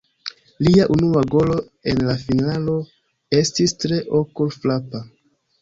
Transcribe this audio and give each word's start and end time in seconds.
Lia 0.67 0.87
unua 0.93 1.21
golo 1.35 1.57
en 1.93 2.01
la 2.09 2.15
finalo 2.23 2.79
estis 3.43 3.77
tre 3.85 4.01
okul-frapa. 4.23 5.05